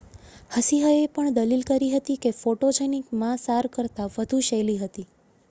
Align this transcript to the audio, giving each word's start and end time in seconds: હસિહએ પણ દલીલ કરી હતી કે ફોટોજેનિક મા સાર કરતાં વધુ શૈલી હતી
હસિહએ 0.53 0.87
પણ 1.09 1.35
દલીલ 1.35 1.61
કરી 1.67 1.91
હતી 1.91 2.17
કે 2.23 2.33
ફોટોજેનિક 2.39 3.13
મા 3.19 3.37
સાર 3.43 3.71
કરતાં 3.71 4.13
વધુ 4.17 4.43
શૈલી 4.49 4.81
હતી 4.81 5.09